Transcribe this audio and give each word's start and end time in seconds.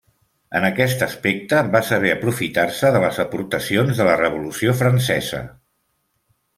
En 0.59 0.63
aquest 0.69 1.03
aspecte 1.07 1.59
va 1.75 1.83
saber 1.91 2.15
aprofitar-se 2.15 2.93
de 2.97 3.03
les 3.05 3.23
aportacions 3.27 4.03
de 4.03 4.11
la 4.11 4.19
Revolució 4.25 4.77
Francesa. 4.85 5.49